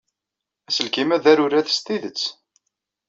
[0.69, 2.21] Aselkim-a d arurad s tidet.